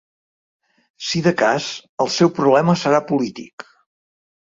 [1.09, 1.69] Si de cas,
[2.07, 3.71] el seu problema serà polític.